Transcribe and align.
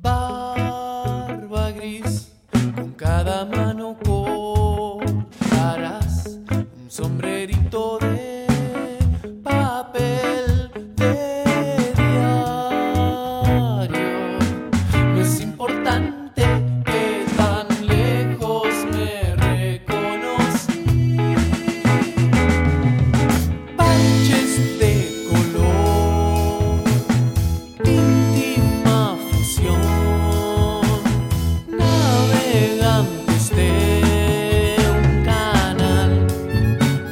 Barba 0.00 1.72
gris, 1.72 2.30
con 2.76 2.92
cada 2.92 3.44
mano 3.44 3.96
cortarás 4.04 5.58
un 6.50 6.88
sombrero. 6.88 7.27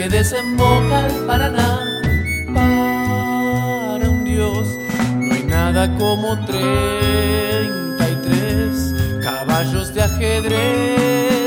que 0.00 0.08
desemboca 0.08 1.04
al 1.04 1.12
Paraná. 1.26 2.00
Para 2.54 4.08
un 4.08 4.24
dios 4.24 4.78
no 5.14 5.34
hay 5.34 5.42
nada 5.42 5.94
como 5.98 6.42
33 6.46 8.94
caballos 9.22 9.92
de 9.92 10.02
ajedrez. 10.02 11.39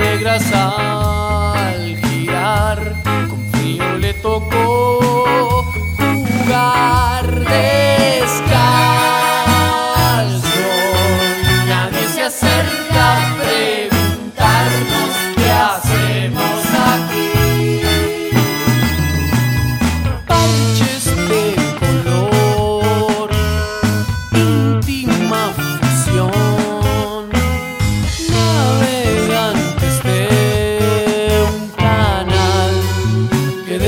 negras 0.00 0.50
al 0.52 1.96
girar. 1.96 3.09